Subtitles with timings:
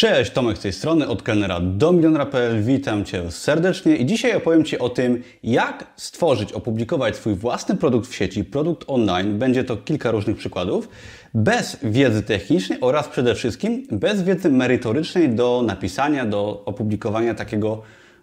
[0.00, 2.62] Cześć, Tomek z tej strony, od kelnera do milionera.pl.
[2.62, 8.08] Witam Cię serdecznie i dzisiaj opowiem Ci o tym, jak stworzyć, opublikować swój własny produkt
[8.08, 9.38] w sieci, produkt online.
[9.38, 10.88] Będzie to kilka różnych przykładów,
[11.34, 17.82] bez wiedzy technicznej oraz przede wszystkim bez wiedzy merytorycznej do napisania, do opublikowania takiego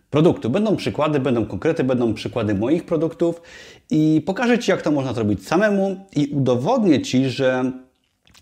[0.09, 0.49] produktu.
[0.49, 3.41] Będą przykłady, będą konkrety, będą przykłady moich produktów
[3.89, 7.71] i pokażę Ci, jak to można zrobić samemu i udowodnię Ci, że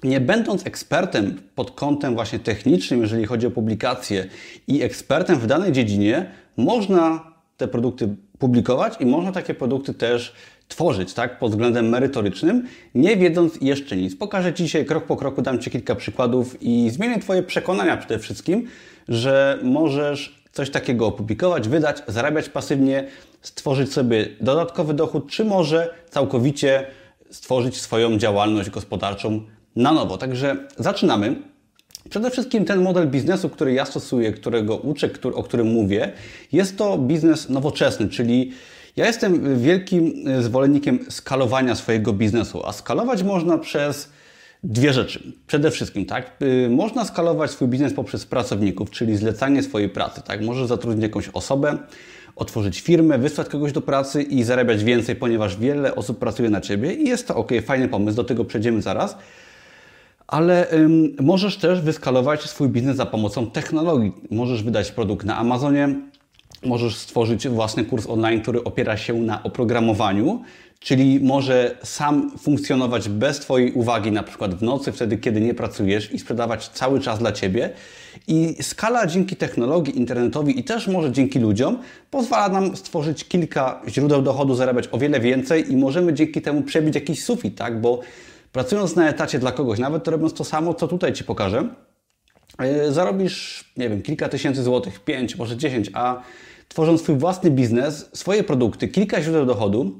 [0.03, 4.25] nie będąc ekspertem pod kątem właśnie technicznym, jeżeli chodzi o publikacje
[4.67, 10.33] i ekspertem w danej dziedzinie, można te produkty publikować i można takie produkty też
[10.67, 14.15] tworzyć, tak, pod względem merytorycznym, nie wiedząc jeszcze nic.
[14.15, 18.19] Pokażę Ci dzisiaj krok po kroku, dam Ci kilka przykładów i zmienię Twoje przekonania przede
[18.19, 18.67] wszystkim,
[19.07, 23.07] że możesz coś takiego opublikować, wydać, zarabiać pasywnie,
[23.41, 26.87] stworzyć sobie dodatkowy dochód, czy może całkowicie
[27.31, 29.41] stworzyć swoją działalność gospodarczą
[29.75, 30.17] na nowo.
[30.17, 31.35] Także zaczynamy.
[32.09, 36.11] Przede wszystkim ten model biznesu, który ja stosuję, którego uczę, który, o którym mówię,
[36.51, 38.51] jest to biznes nowoczesny, czyli
[38.95, 44.09] ja jestem wielkim zwolennikiem skalowania swojego biznesu, a skalować można przez
[44.63, 45.33] dwie rzeczy.
[45.47, 50.41] Przede wszystkim, tak, y, można skalować swój biznes poprzez pracowników, czyli zlecanie swojej pracy, tak,
[50.41, 51.77] możesz zatrudnić jakąś osobę,
[52.35, 56.93] otworzyć firmę, wysłać kogoś do pracy i zarabiać więcej, ponieważ wiele osób pracuje na Ciebie
[56.93, 59.17] i jest to ok, fajny pomysł, do tego przejdziemy zaraz
[60.27, 64.11] ale ym, możesz też wyskalować swój biznes za pomocą technologii.
[64.31, 65.95] Możesz wydać produkt na Amazonie,
[66.65, 70.41] możesz stworzyć własny kurs online, który opiera się na oprogramowaniu,
[70.79, 76.13] czyli może sam funkcjonować bez Twojej uwagi, na przykład w nocy, wtedy kiedy nie pracujesz
[76.13, 77.69] i sprzedawać cały czas dla Ciebie.
[78.27, 81.77] I skala dzięki technologii internetowi i też może dzięki ludziom
[82.11, 86.95] pozwala nam stworzyć kilka źródeł dochodu, zarabiać o wiele więcej i możemy dzięki temu przebić
[86.95, 87.81] jakiś sufit, tak?
[87.81, 87.99] Bo
[88.55, 91.69] Pracując na etacie dla kogoś, nawet robiąc to samo, co tutaj Ci pokażę,
[92.57, 96.21] e, zarobisz, nie wiem, kilka tysięcy złotych, pięć, może dziesięć, a
[96.67, 99.91] tworząc swój własny biznes, swoje produkty, kilka źródeł dochodu,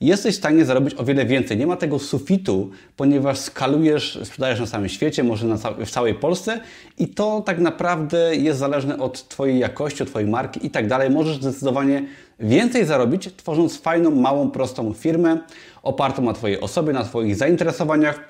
[0.00, 1.56] jesteś w stanie zarobić o wiele więcej.
[1.56, 6.60] Nie ma tego sufitu, ponieważ skalujesz, sprzedajesz na całym świecie, może na w całej Polsce
[6.98, 11.10] i to tak naprawdę jest zależne od Twojej jakości, od Twojej marki i tak dalej.
[11.10, 12.06] Możesz zdecydowanie
[12.40, 15.38] więcej zarobić, tworząc fajną, małą, prostą firmę
[15.82, 18.20] opartą na Twojej osobie, na Twoich zainteresowaniach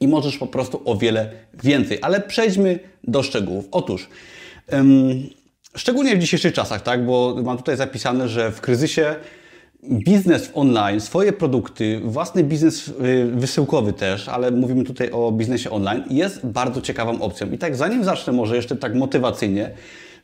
[0.00, 1.30] i możesz po prostu o wiele
[1.62, 1.98] więcej.
[2.02, 3.64] Ale przejdźmy do szczegółów.
[3.70, 4.08] Otóż,
[5.76, 9.14] szczególnie w dzisiejszych czasach, tak, bo mam tutaj zapisane, że w kryzysie
[9.90, 12.92] biznes online, swoje produkty, własny biznes y,
[13.34, 17.50] wysyłkowy też, ale mówimy tutaj o biznesie online, jest bardzo ciekawą opcją.
[17.50, 19.70] I tak zanim zacznę może jeszcze tak motywacyjnie,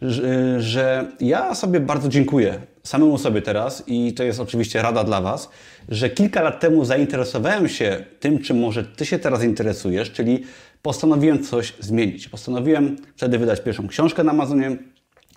[0.03, 5.21] że, że ja sobie bardzo dziękuję samemu sobie teraz i to jest oczywiście rada dla
[5.21, 5.51] Was,
[5.89, 10.43] że kilka lat temu zainteresowałem się tym, czym może Ty się teraz interesujesz, czyli
[10.83, 12.29] postanowiłem coś zmienić.
[12.29, 14.77] Postanowiłem wtedy wydać pierwszą książkę na Amazonie,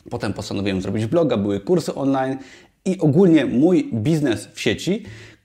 [0.09, 2.37] potem postanowiłem zrobić bloga, były kursy online
[2.85, 5.03] i ogólnie mój biznes w sieci,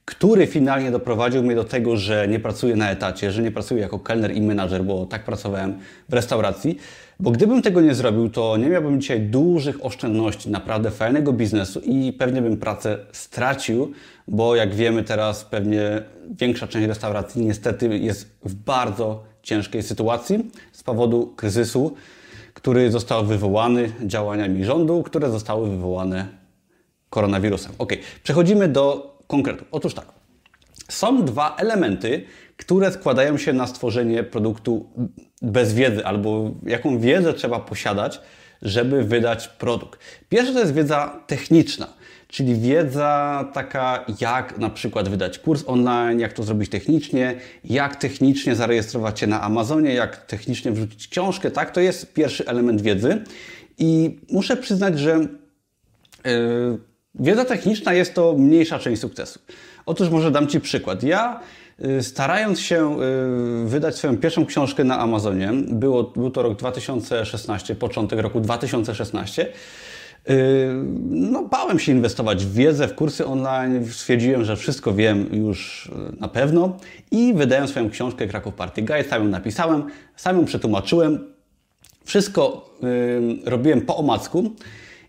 [0.09, 3.99] który finalnie doprowadził mnie do tego, że nie pracuję na etacie, że nie pracuję jako
[3.99, 6.77] kelner i menadżer, bo tak pracowałem w restauracji.
[7.19, 12.13] Bo gdybym tego nie zrobił, to nie miałbym dzisiaj dużych oszczędności, naprawdę fajnego biznesu i
[12.13, 13.91] pewnie bym pracę stracił,
[14.27, 16.01] bo jak wiemy teraz pewnie
[16.39, 21.95] większa część restauracji niestety jest w bardzo ciężkiej sytuacji z powodu kryzysu,
[22.59, 26.27] który został wywołany działaniami rządu, które zostały wywołane
[27.09, 27.71] koronawirusem.
[27.77, 27.93] Ok,
[28.23, 29.65] przechodzimy do konkretu.
[29.71, 30.05] Otóż tak,
[30.89, 32.23] są dwa elementy,
[32.57, 34.89] które składają się na stworzenie produktu
[35.41, 38.21] bez wiedzy, albo jaką wiedzę trzeba posiadać,
[38.61, 39.99] żeby wydać produkt.
[40.29, 41.87] Pierwsza to jest wiedza techniczna,
[42.29, 48.55] czyli wiedza taka, jak na przykład wydać kurs online, jak to zrobić technicznie, jak technicznie
[48.55, 51.71] zarejestrować się na Amazonie, jak technicznie wrzucić książkę, tak?
[51.71, 53.23] To jest pierwszy element wiedzy.
[53.77, 55.19] I muszę przyznać, że
[56.25, 56.79] yy,
[57.15, 59.39] wiedza techniczna jest to mniejsza część sukcesu.
[59.85, 61.03] Otóż może dam Ci przykład.
[61.03, 61.39] Ja
[61.85, 67.75] Y, starając się y, wydać swoją pierwszą książkę na Amazonie, było, był to rok 2016,
[67.75, 69.49] początek roku 2016, y,
[71.09, 73.85] no, bałem się inwestować w wiedzę, w kursy online.
[73.91, 76.77] Stwierdziłem, że wszystko wiem już na pewno
[77.11, 79.03] i wydałem swoją książkę Kraków Party Guide.
[79.03, 79.83] Sam ją napisałem,
[80.15, 81.33] sam ją przetłumaczyłem.
[82.05, 84.51] Wszystko y, robiłem po omacku.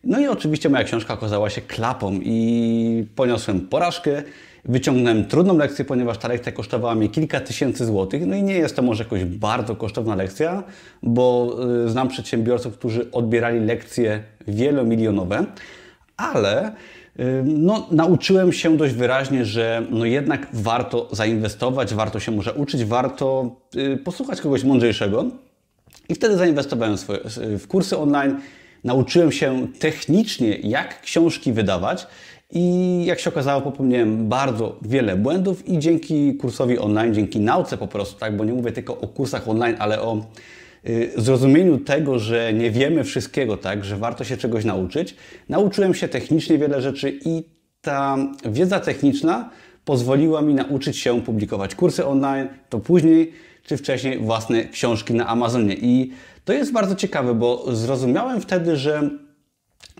[0.04, 4.22] No i oczywiście moja książka okazała się klapą i poniosłem porażkę.
[4.64, 8.26] Wyciągnąłem trudną lekcję, ponieważ ta lekcja kosztowała mi kilka tysięcy złotych.
[8.26, 10.62] No i nie jest to może jakoś bardzo kosztowna lekcja,
[11.02, 15.44] bo y, znam przedsiębiorców, którzy odbierali lekcje wielomilionowe,
[16.16, 16.72] ale y,
[17.44, 23.56] no, nauczyłem się dość wyraźnie, że no jednak warto zainwestować, warto się może uczyć, warto
[23.76, 25.24] y, posłuchać kogoś mądrzejszego.
[26.08, 26.96] I wtedy zainwestowałem
[27.58, 28.40] w kursy online,
[28.84, 32.06] nauczyłem się technicznie, jak książki wydawać.
[32.52, 37.86] I jak się okazało, popełniłem bardzo wiele błędów i dzięki kursowi online, dzięki nauce po
[37.86, 40.24] prostu, tak, bo nie mówię tylko o kursach online, ale o
[40.88, 45.16] y, zrozumieniu tego, że nie wiemy wszystkiego, tak, że warto się czegoś nauczyć.
[45.48, 47.44] Nauczyłem się technicznie wiele rzeczy i
[47.80, 49.50] ta wiedza techniczna
[49.84, 53.32] pozwoliła mi nauczyć się publikować kursy online, to później
[53.64, 55.74] czy wcześniej własne książki na Amazonie.
[55.74, 56.12] I
[56.44, 59.10] to jest bardzo ciekawe, bo zrozumiałem wtedy, że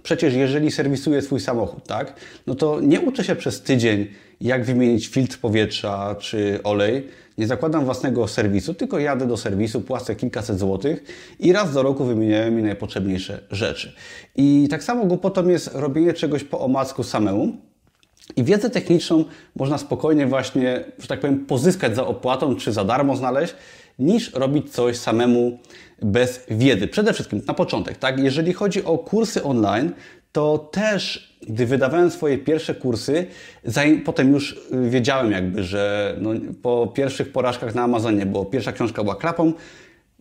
[0.03, 2.15] przecież jeżeli serwisuję swój samochód, tak,
[2.47, 4.07] no to nie uczę się przez tydzień,
[4.41, 7.07] jak wymienić filtr powietrza czy olej.
[7.39, 11.05] Nie zakładam własnego serwisu, tylko jadę do serwisu, płacę kilkaset złotych
[11.39, 13.93] i raz do roku wymieniają mi najpotrzebniejsze rzeczy.
[14.37, 17.57] I tak samo głupotą jest robienie czegoś po omacku samemu,
[18.37, 19.25] i wiedzę techniczną
[19.57, 23.55] można spokojnie właśnie, że tak powiem, pozyskać za opłatą czy za darmo znaleźć,
[24.01, 25.59] niż robić coś samemu
[26.03, 26.89] bez wiedzy.
[26.89, 28.19] Przede wszystkim na początek, tak?
[28.19, 29.93] Jeżeli chodzi o kursy online,
[30.33, 33.27] to też, gdy wydawałem swoje pierwsze kursy,
[34.05, 36.31] potem już wiedziałem jakby, że no,
[36.63, 39.53] po pierwszych porażkach na Amazonie, bo pierwsza książka była klapą,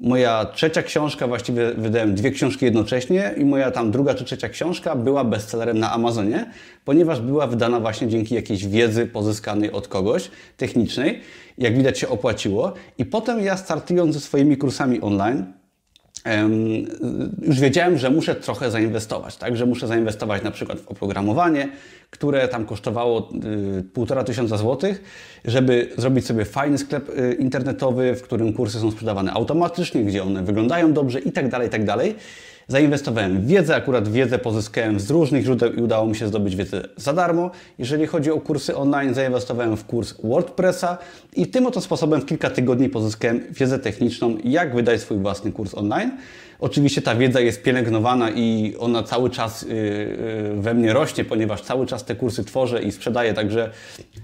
[0.01, 4.95] Moja trzecia książka, właściwie wydałem dwie książki jednocześnie i moja tam druga czy trzecia książka
[4.95, 6.51] była bestsellerem na Amazonie,
[6.85, 11.21] ponieważ była wydana właśnie dzięki jakiejś wiedzy pozyskanej od kogoś, technicznej.
[11.57, 12.73] Jak widać się opłaciło.
[12.97, 15.45] I potem ja startując ze swoimi kursami online,
[17.41, 19.57] już wiedziałem, że muszę trochę zainwestować, tak?
[19.57, 21.69] Że muszę zainwestować na przykład w oprogramowanie,
[22.09, 23.29] które tam kosztowało
[23.79, 25.03] y, półtora tysiąca złotych,
[25.45, 30.43] żeby zrobić sobie fajny sklep y, internetowy, w którym kursy są sprzedawane automatycznie, gdzie one
[30.43, 32.15] wyglądają dobrze i tak dalej, tak dalej.
[32.69, 36.81] Zainwestowałem w wiedzę, akurat wiedzę pozyskałem z różnych źródeł i udało mi się zdobyć wiedzę
[36.97, 37.51] za darmo.
[37.79, 40.97] Jeżeli chodzi o kursy online, zainwestowałem w kurs WordPressa
[41.35, 45.75] i tym oto sposobem w kilka tygodni pozyskałem wiedzę techniczną, jak wydać swój własny kurs
[45.75, 46.11] online.
[46.59, 51.61] Oczywiście ta wiedza jest pielęgnowana i ona cały czas y, y, we mnie rośnie, ponieważ
[51.61, 53.69] cały czas te kursy tworzę i sprzedaję, także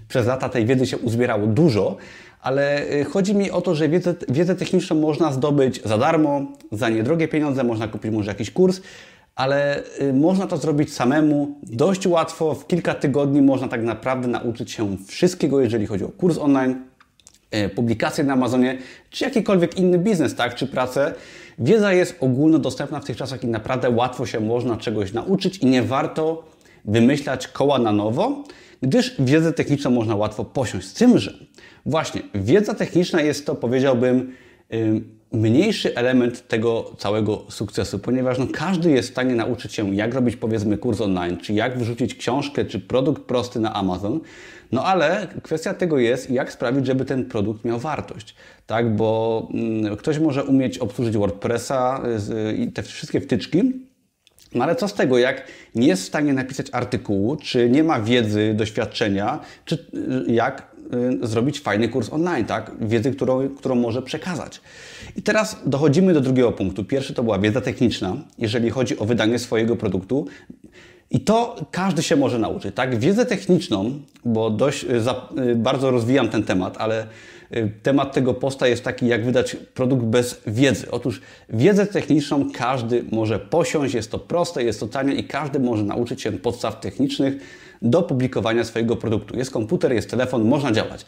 [0.07, 1.97] przez lata tej wiedzy się uzbierało dużo,
[2.41, 6.41] ale y, chodzi mi o to, że wiedzę, wiedzę techniczną można zdobyć za darmo,
[6.71, 8.81] za niedrogie pieniądze, można kupić może jakiś kurs,
[9.35, 9.83] ale
[10.13, 12.55] można to zrobić samemu dość łatwo.
[12.55, 16.75] W kilka tygodni można tak naprawdę nauczyć się wszystkiego, jeżeli chodzi o kurs online,
[17.75, 18.77] publikacje na Amazonie,
[19.09, 21.13] czy jakikolwiek inny biznes, tak, czy pracę.
[21.59, 25.83] Wiedza jest ogólnodostępna w tych czasach i naprawdę łatwo się można czegoś nauczyć i nie
[25.83, 26.43] warto
[26.85, 28.43] wymyślać koła na nowo,
[28.81, 30.87] gdyż wiedzę techniczną można łatwo posiąść.
[30.87, 31.33] Z tym, że
[31.85, 34.31] właśnie wiedza techniczna jest to, powiedziałbym,
[35.35, 40.35] mniejszy element tego całego sukcesu, ponieważ no, każdy jest w stanie nauczyć się, jak robić
[40.35, 44.19] powiedzmy kurs online, czy jak wyrzucić książkę, czy produkt prosty na Amazon.
[44.71, 48.35] No ale kwestia tego jest, jak sprawić, żeby ten produkt miał wartość.
[48.67, 52.01] Tak, bo mm, ktoś może umieć obsłużyć WordPressa
[52.51, 53.73] y, i te wszystkie wtyczki,
[54.55, 58.01] no ale co z tego, jak nie jest w stanie napisać artykułu, czy nie ma
[58.01, 59.75] wiedzy, doświadczenia, czy
[60.27, 60.74] y, jak y,
[61.21, 62.71] zrobić fajny kurs online, tak?
[62.81, 64.61] Wiedzy, którą, którą może przekazać.
[65.15, 66.83] I teraz dochodzimy do drugiego punktu.
[66.83, 70.27] Pierwszy to była wiedza techniczna, jeżeli chodzi o wydanie swojego produktu.
[71.11, 72.99] I to każdy się może nauczyć, tak?
[72.99, 77.05] Wiedzę techniczną, bo dość y, za, y, bardzo rozwijam ten temat, ale y,
[77.83, 80.91] temat tego posta jest taki, jak wydać produkt bez wiedzy.
[80.91, 85.83] Otóż wiedzę techniczną każdy może posiąść, jest to proste, jest to tanie i każdy może
[85.83, 87.33] nauczyć się podstaw technicznych
[87.81, 89.37] do publikowania swojego produktu.
[89.37, 91.05] Jest komputer, jest telefon, można działać.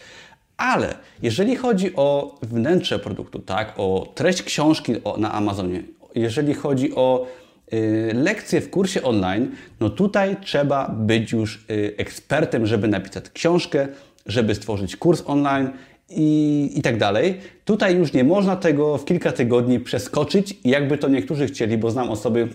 [0.58, 5.84] Ale jeżeli chodzi o wnętrze produktu, tak, o treść książki na Amazonie,
[6.16, 7.28] jeżeli chodzi o
[7.74, 13.88] Y, lekcje w kursie online, no tutaj trzeba być już y, ekspertem, żeby napisać książkę,
[14.26, 15.70] żeby stworzyć kurs online
[16.10, 17.40] i, i tak dalej.
[17.66, 22.10] Tutaj już nie można tego w kilka tygodni przeskoczyć, jakby to niektórzy chcieli, bo znam
[22.10, 22.48] osoby,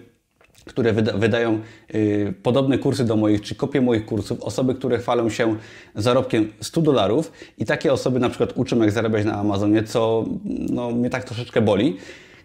[0.64, 1.60] które wyda wydają
[1.94, 5.56] y, podobne kursy do moich, czy kopie moich kursów, osoby, które chwalą się
[5.94, 10.24] zarobkiem 100 dolarów i takie osoby na przykład uczą, jak zarabiać na Amazonie, co
[10.70, 11.96] no, mnie tak troszeczkę boli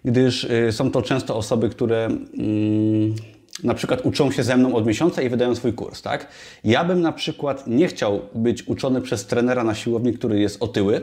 [0.05, 3.15] gdyż y, są to często osoby, które mm,
[3.63, 6.27] na przykład uczą się ze mną od miesiąca i wydają swój kurs, tak?
[6.63, 11.01] Ja bym na przykład nie chciał być uczony przez trenera na siłowni, który jest otyły,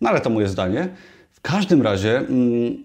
[0.00, 0.88] no ale to moje zdanie.
[1.32, 2.84] W każdym razie mm,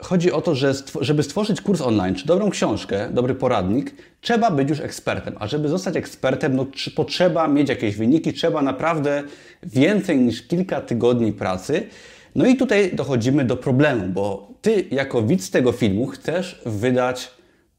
[0.00, 4.68] chodzi o to, że żeby stworzyć kurs online, czy dobrą książkę, dobry poradnik, trzeba być
[4.68, 5.34] już ekspertem.
[5.38, 9.22] A żeby zostać ekspertem, no, potrzeba mieć jakieś wyniki, trzeba naprawdę
[9.62, 11.86] więcej niż kilka tygodni pracy.
[12.34, 17.30] No i tutaj dochodzimy do problemu, bo ty jako widz tego filmu chcesz wydać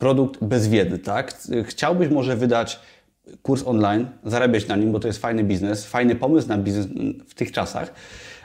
[0.04, 1.34] produkt bez wiedzy, tak?
[1.66, 2.80] Chciałbyś może wydać
[3.42, 6.88] kurs online, zarabiać na nim, bo to jest fajny biznes, fajny pomysł na biznes
[7.28, 7.94] w tych czasach,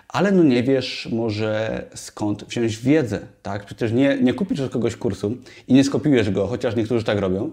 [0.08, 3.64] ale no nie wiesz może skąd wziąć wiedzę, tak?
[3.64, 5.36] Przecież nie, nie kupisz od kogoś kursu
[5.68, 7.50] i nie skopiujesz go, chociaż niektórzy tak robią,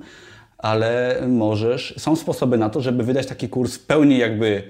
[0.57, 4.63] ale możesz, są sposoby na to, żeby wydać taki kurs w pełni jakby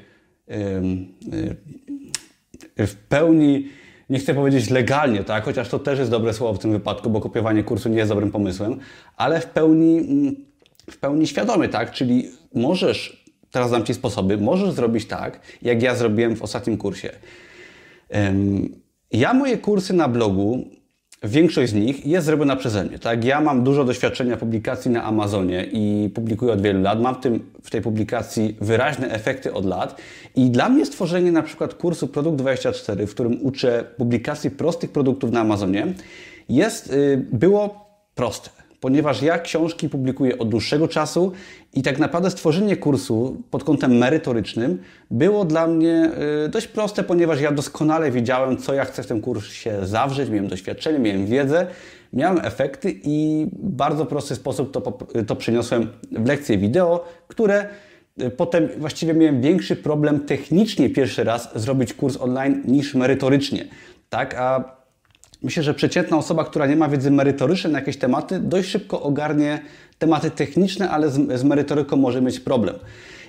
[2.78, 3.68] w pełni
[4.10, 5.44] nie chcę powiedzieć legalnie, tak?
[5.44, 8.32] chociaż to też jest dobre słowo w tym wypadku, bo kopiowanie kursu nie jest dobrym
[8.32, 8.80] pomysłem,
[9.18, 10.36] ale w pełni, mm,
[10.90, 11.92] w pełni świadomy, tak?
[11.92, 17.10] Czyli możesz, teraz dam Ci sposoby, możesz zrobić tak, jak ja zrobiłem w ostatnim kursie.
[19.12, 20.66] Ja moje kursy na blogu
[21.26, 23.00] Większość z nich jest zrobiona przeze mnie.
[23.00, 23.24] Tak?
[23.24, 27.02] Ja mam dużo doświadczenia publikacji na Amazonie i publikuję od wielu lat.
[27.02, 30.02] Mam w, tym, w tej publikacji wyraźne efekty od lat.
[30.36, 35.32] I dla mnie stworzenie na przykład kursu Produkt 24, w którym uczę publikacji prostych produktów
[35.32, 35.94] na Amazonie,
[36.50, 41.32] jest, y, było proste ponieważ ja książki publikuję od dłuższego czasu
[41.74, 46.12] i tak naprawdę stworzenie kursu pod kątem merytorycznym było dla mnie
[46.46, 50.48] y, dość proste, ponieważ ja doskonale wiedziałem, co ja chcę w tym kursie zawrzeć, miałem
[50.48, 51.68] doświadczenie, miałem wiedzę,
[52.14, 57.66] miałem efekty i w bardzo prosty sposób to, to przyniosłem w lekcje wideo, które
[58.22, 63.68] y, Potem właściwie miałem większy problem technicznie pierwszy raz zrobić kurs online niż merytorycznie.
[64.10, 64.76] Tak, a
[65.44, 69.60] Myślę, że przeciętna osoba, która nie ma wiedzy merytorycznej na jakieś tematy, dość szybko ogarnie
[70.00, 72.76] tematy techniczne, ale z, z merytoryką może mieć problem.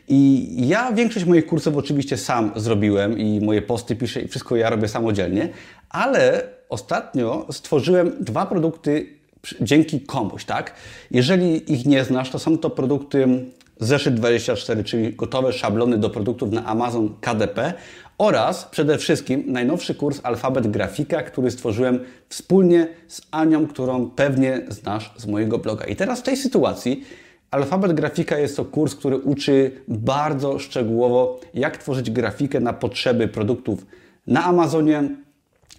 [0.09, 4.71] I ja większość moich kursów oczywiście sam zrobiłem i moje posty piszę i wszystko ja
[4.71, 5.49] robię samodzielnie,
[5.89, 9.07] ale ostatnio stworzyłem dwa produkty
[9.61, 10.75] dzięki komuś, tak?
[11.11, 13.27] Jeżeli ich nie znasz, to są to produkty
[13.81, 17.75] Zeszyt 24, czyli gotowe szablony do produktów na Amazon KDP
[18.19, 25.13] oraz przede wszystkim najnowszy kurs Alfabet Grafika, który stworzyłem wspólnie z Anią, którą pewnie znasz
[25.17, 25.85] z mojego bloga.
[25.85, 27.05] I teraz w tej sytuacji
[27.51, 33.87] Alfabet Grafika jest to kurs, który uczy bardzo szczegółowo, jak tworzyć grafikę na potrzeby produktów
[34.27, 35.09] na Amazonie,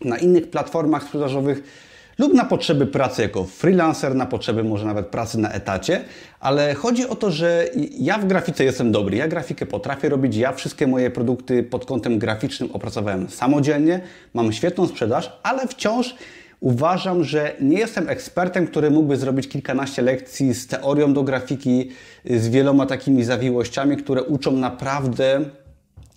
[0.06, 1.87] na innych platformach sprzedażowych
[2.18, 6.04] lub na potrzeby pracy jako freelancer, na potrzeby może nawet pracy na etacie,
[6.40, 7.70] ale chodzi o to, że
[8.00, 12.20] ja w grafice jestem dobry, ja grafikę potrafię robić, ja wszystkie moje produkty pod kątem
[12.20, 14.02] graficznym opracowałem samodzielnie,
[14.34, 16.16] mam świetną sprzedaż, ale wciąż
[16.60, 21.90] uważam, że nie jestem ekspertem, który mógłby zrobić kilkanaście lekcji z teorią do grafiki,
[22.26, 25.46] z wieloma takimi zawiłościami, które uczą naprawdę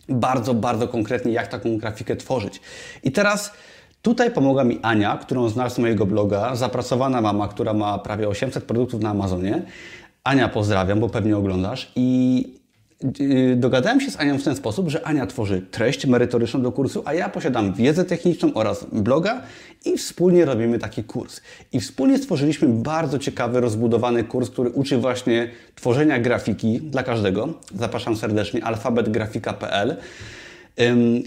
[0.08, 2.60] bardzo, bardzo konkretnie, jak taką grafikę tworzyć.
[3.02, 3.52] I teraz
[4.02, 8.64] Tutaj pomogła mi Ania, którą znasz z mojego bloga, zapracowana mama, która ma prawie 800
[8.64, 9.62] produktów na Amazonie.
[10.24, 11.92] Ania pozdrawiam, bo pewnie oglądasz.
[11.96, 12.44] I
[13.20, 17.02] y, dogadałem się z Anią w ten sposób, że Ania tworzy treść merytoryczną do kursu,
[17.04, 19.42] a ja posiadam wiedzę techniczną oraz bloga
[19.84, 21.40] i wspólnie robimy taki kurs.
[21.72, 27.48] I wspólnie stworzyliśmy bardzo ciekawy, rozbudowany kurs, który uczy właśnie tworzenia grafiki dla każdego.
[27.74, 29.96] Zapraszam serdecznie alfabetgrafika.pl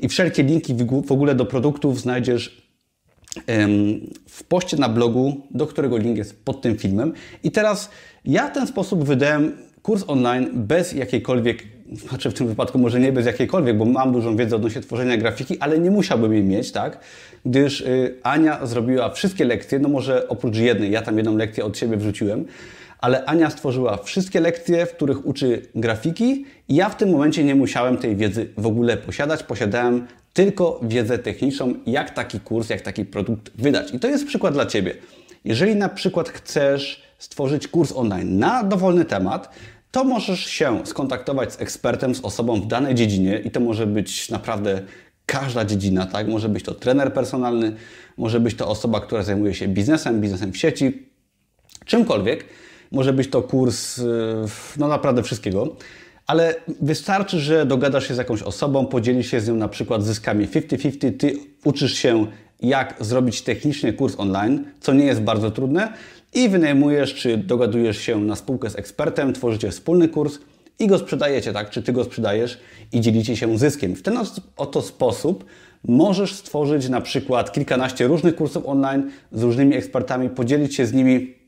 [0.01, 0.75] i wszelkie linki
[1.05, 2.62] w ogóle do produktów znajdziesz
[4.29, 7.13] w poście na blogu, do którego link jest pod tym filmem.
[7.43, 7.89] I teraz
[8.25, 11.63] ja w ten sposób wydałem kurs online bez jakiejkolwiek,
[11.93, 15.59] znaczy w tym wypadku może nie bez jakiejkolwiek, bo mam dużą wiedzę odnośnie tworzenia grafiki,
[15.59, 16.99] ale nie musiałbym jej mieć, tak?
[17.45, 21.77] Gdyż y, Ania zrobiła wszystkie lekcje, no może oprócz jednej, ja tam jedną lekcję od
[21.77, 22.45] siebie wrzuciłem,
[22.99, 27.55] ale Ania stworzyła wszystkie lekcje, w których uczy grafiki i ja w tym momencie nie
[27.55, 29.43] musiałem tej wiedzy w ogóle posiadać.
[29.43, 33.93] Posiadałem tylko wiedzę techniczną, jak taki kurs, jak taki produkt wydać.
[33.93, 34.95] I to jest przykład dla Ciebie.
[35.45, 39.55] Jeżeli na przykład chcesz stworzyć kurs online na dowolny temat,
[39.91, 44.29] to możesz się skontaktować z ekspertem, z osobą w danej dziedzinie i to może być
[44.29, 44.81] naprawdę
[45.25, 46.27] każda dziedzina, tak?
[46.27, 47.75] Może być to trener personalny,
[48.17, 51.07] może być to osoba, która zajmuje się biznesem, biznesem w sieci,
[51.85, 52.45] czymkolwiek.
[52.91, 54.03] Może być to kurs y,
[54.77, 55.75] no naprawdę wszystkiego
[56.33, 60.47] ale wystarczy, że dogadasz się z jakąś osobą, podzielisz się z nią na przykład zyskami
[60.47, 62.27] 50-50, ty uczysz się
[62.61, 65.93] jak zrobić technicznie kurs online, co nie jest bardzo trudne
[66.33, 70.39] i wynajmujesz czy dogadujesz się na spółkę z ekspertem, tworzycie wspólny kurs
[70.79, 71.69] i go sprzedajecie, tak?
[71.69, 72.59] Czy ty go sprzedajesz
[72.91, 73.95] i dzielicie się zyskiem.
[73.95, 74.17] W ten
[74.57, 75.45] oto sposób
[75.87, 81.42] możesz stworzyć na przykład kilkanaście różnych kursów online z różnymi ekspertami, podzielić się z nimi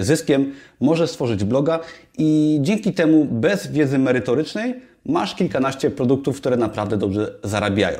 [0.00, 1.80] zyskiem, możesz stworzyć bloga
[2.18, 4.74] i dzięki temu bez wiedzy merytorycznej
[5.06, 7.98] masz kilkanaście produktów, które naprawdę dobrze zarabiają.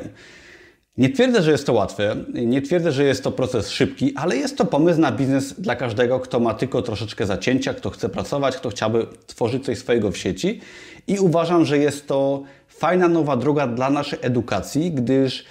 [0.97, 4.57] Nie twierdzę, że jest to łatwe, nie twierdzę, że jest to proces szybki, ale jest
[4.57, 8.69] to pomysł na biznes dla każdego, kto ma tylko troszeczkę zacięcia, kto chce pracować, kto
[8.69, 10.61] chciałby tworzyć coś swojego w sieci.
[11.07, 15.45] I uważam, że jest to fajna nowa droga dla naszej edukacji, gdyż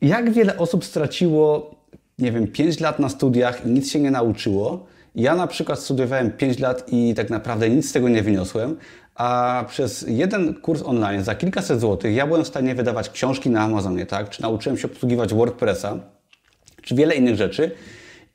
[0.00, 1.74] jak wiele osób straciło,
[2.18, 6.30] nie wiem, 5 lat na studiach i nic się nie nauczyło, ja na przykład studiowałem
[6.30, 8.76] 5 lat i tak naprawdę nic z tego nie wyniosłem,
[9.14, 13.62] a przez jeden kurs online za kilkaset złotych ja byłem w stanie wydawać książki na
[13.62, 14.30] Amazonie, tak?
[14.30, 15.98] Czy nauczyłem się obsługiwać WordPressa,
[16.82, 17.70] czy wiele innych rzeczy.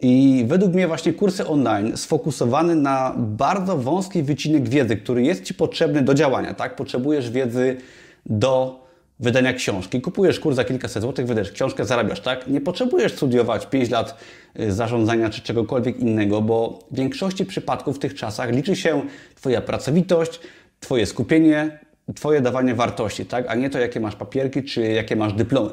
[0.02, 5.54] I według mnie właśnie kursy online sfokusowane na bardzo wąski wycinek wiedzy, który jest Ci
[5.54, 6.76] potrzebny do działania, tak?
[6.76, 7.78] Potrzebujesz wiedzy
[8.26, 8.80] do
[9.20, 10.02] wydania książki.
[10.02, 12.48] Kupujesz kurs za kilkaset złotych, wydajesz książkę, zarabiasz, tak?
[12.48, 14.18] Nie potrzebujesz studiować 5 lat
[14.60, 19.02] y, zarządzania czy czegokolwiek innego, bo w większości przypadków w tych czasach liczy się
[19.36, 20.40] Twoja pracowitość,
[20.80, 21.80] Twoje skupienie,
[22.16, 23.46] Twoje dawanie wartości, tak?
[23.48, 25.70] A nie to, jakie masz papierki czy jakie masz dyplomy.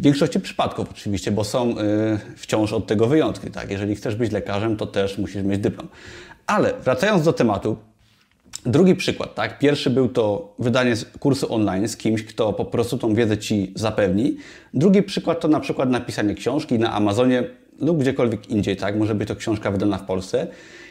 [0.00, 1.74] W większości przypadków oczywiście, bo są y,
[2.36, 3.50] wciąż od tego wyjątki.
[3.50, 3.70] Tak?
[3.70, 5.88] Jeżeli chcesz być lekarzem, to też musisz mieć dyplom.
[6.46, 7.76] Ale wracając do tematu,
[8.66, 9.34] drugi przykład.
[9.34, 9.58] Tak?
[9.58, 14.36] Pierwszy był to wydanie kursu online z kimś, kto po prostu tą wiedzę Ci zapewni.
[14.74, 17.44] Drugi przykład to na przykład napisanie książki na Amazonie
[17.78, 18.76] lub gdziekolwiek indziej.
[18.76, 18.98] Tak?
[18.98, 20.46] Może być to książka wydana w Polsce.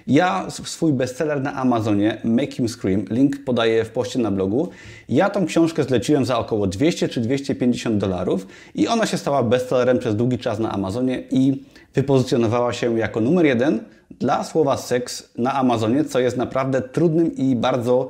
[0.08, 4.70] Ja swój bestseller na Amazonie, Make Him Scream, link podaję w poście na blogu.
[5.10, 10.00] Ja tą książkę zleciłem za około 200 czy 250 dolarów i ona się stała bestsellerem
[10.00, 11.63] przez długi czas na Amazonie i
[11.94, 13.79] wypozycjonowała się jako numer jeden
[14.20, 18.10] dla słowa seks na Amazonie, co jest naprawdę trudnym i bardzo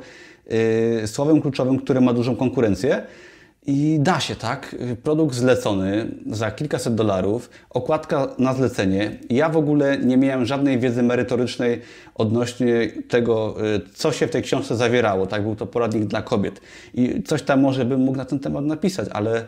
[1.01, 3.01] yy, słowem kluczowym, które ma dużą konkurencję.
[3.67, 4.75] I da się, tak?
[5.03, 9.11] Produkt zlecony za kilkaset dolarów, okładka na zlecenie.
[9.29, 11.81] Ja w ogóle nie miałem żadnej wiedzy merytorycznej
[12.15, 15.27] odnośnie tego, y, co się w tej książce zawierało.
[15.27, 16.61] Tak, był to poradnik dla kobiet.
[16.93, 19.45] I coś tam może bym mógł na ten temat napisać, ale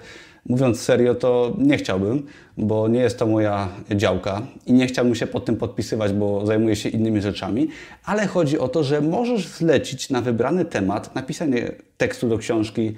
[0.50, 2.26] mówiąc serio, to nie chciałbym,
[2.58, 6.76] bo nie jest to moja działka i nie chciałbym się pod tym podpisywać, bo zajmuję
[6.76, 7.68] się innymi rzeczami.
[8.06, 12.96] Ale chodzi o to, że możesz zlecić na wybrany temat napisanie tekstu do książki,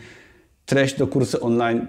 [0.72, 1.88] treść do kursu online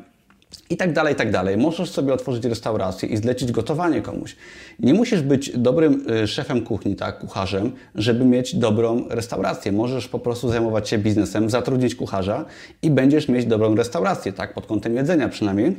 [0.71, 1.57] i tak dalej, i tak dalej.
[1.57, 4.37] Możesz sobie otworzyć restaurację i zlecić gotowanie komuś.
[4.79, 9.73] Nie musisz być dobrym y, szefem kuchni, tak, kucharzem, żeby mieć dobrą restaurację.
[9.73, 12.45] Możesz po prostu zajmować się biznesem, zatrudnić kucharza
[12.83, 15.77] i będziesz mieć dobrą restaurację, tak, pod kątem jedzenia przynajmniej,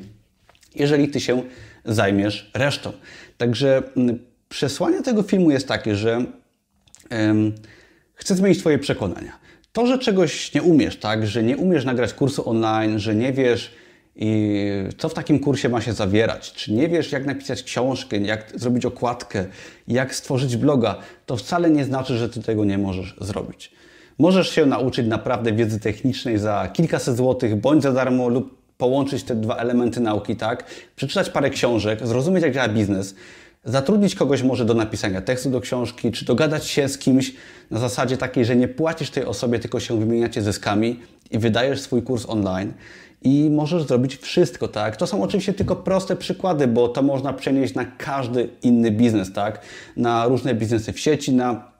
[0.75, 1.41] jeżeli ty się
[1.85, 2.91] zajmiesz resztą.
[3.37, 4.19] Także mm,
[4.49, 6.25] przesłanie tego filmu jest takie, że
[8.15, 9.42] chcę zmienić Twoje przekonania.
[9.73, 13.71] To, że czegoś nie umiesz, tak, że nie umiesz nagrać kursu online, że nie wiesz,
[14.15, 14.61] i
[14.97, 18.85] co w takim kursie ma się zawierać, czy nie wiesz, jak napisać książkę, jak zrobić
[18.85, 19.45] okładkę,
[19.87, 23.71] jak stworzyć bloga, to wcale nie znaczy, że ty tego nie możesz zrobić.
[24.19, 29.35] Możesz się nauczyć naprawdę wiedzy technicznej za kilkaset złotych, bądź za darmo, lub połączyć te
[29.35, 30.65] dwa elementy nauki, tak?
[30.95, 33.15] Przeczytać parę książek, zrozumieć, jak działa biznes,
[33.65, 37.33] zatrudnić kogoś może do napisania tekstu do książki, czy dogadać się z kimś
[37.71, 40.99] na zasadzie takiej, że nie płacisz tej osobie, tylko się wymieniacie zyskami
[41.31, 42.73] i wydajesz swój kurs online
[43.23, 44.95] i możesz zrobić wszystko, tak?
[44.95, 49.61] To są oczywiście tylko proste przykłady, bo to można przenieść na każdy inny biznes, tak?
[49.97, 51.72] Na różne biznesy w sieci, na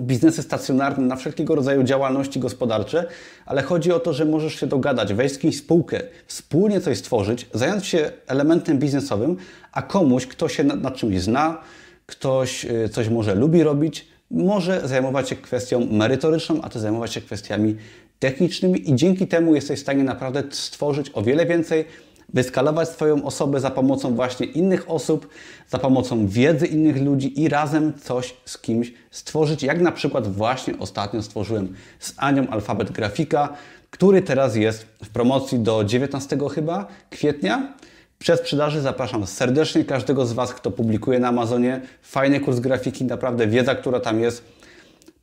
[0.00, 3.06] biznesy stacjonarne, na wszelkiego rodzaju działalności gospodarcze,
[3.46, 7.46] ale chodzi o to, że możesz się dogadać, wejść w jakąś spółkę, wspólnie coś stworzyć,
[7.54, 9.36] zająć się elementem biznesowym,
[9.72, 11.60] a komuś, kto się nad, nad czymś zna,
[12.06, 17.20] ktoś y, coś może lubi robić, może zajmować się kwestią merytoryczną, a ty zajmować się
[17.20, 17.76] kwestiami
[18.18, 21.84] technicznymi i dzięki temu jesteś w stanie naprawdę stworzyć o wiele więcej,
[22.28, 25.28] wyskalować swoją osobę za pomocą właśnie innych osób,
[25.68, 30.78] za pomocą wiedzy innych ludzi i razem coś z kimś stworzyć, jak na przykład właśnie
[30.78, 33.48] ostatnio stworzyłem z Anią Alfabet Grafika,
[33.90, 37.72] który teraz jest w promocji do 19 chyba kwietnia.
[38.18, 41.80] Przed sprzedaży zapraszam serdecznie każdego z Was, kto publikuje na Amazonie.
[42.02, 44.44] Fajny kurs grafiki, naprawdę wiedza, która tam jest,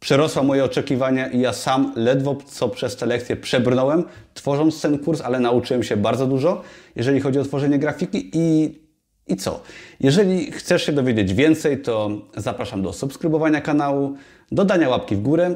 [0.04, 5.22] przerosła moje oczekiwania i ja sam ledwo co przez te lekcje przebrnąłem, tworząc ten kurs,
[5.22, 6.62] ale nauczyłem się bardzo dużo,
[6.96, 8.80] jeżeli chodzi o tworzenie grafiki i,
[9.28, 9.62] i co?
[10.00, 14.16] Jeżeli chcesz się dowiedzieć więcej, to zapraszam do subskrybowania kanału,
[14.52, 15.56] dodania łapki w górę,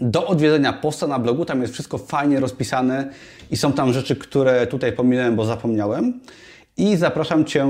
[0.00, 3.10] do odwiedzenia posta na blogu, tam jest wszystko fajnie rozpisane
[3.50, 6.20] i są tam rzeczy, które tutaj pominąłem, bo zapomniałem.
[6.76, 7.66] I zapraszam Cię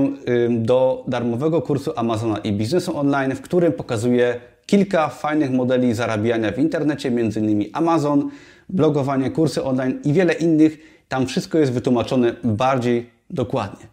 [0.49, 6.59] do darmowego kursu Amazona i biznesu online, w którym pokazuję kilka fajnych modeli zarabiania w
[6.59, 7.63] internecie, m.in.
[7.73, 8.29] Amazon,
[8.69, 10.77] blogowanie, kursy online i wiele innych.
[11.09, 13.87] Tam wszystko jest wytłumaczone bardziej dokładnie.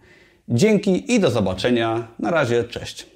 [0.48, 2.08] Dzięki i do zobaczenia.
[2.18, 3.13] Na razie, cześć.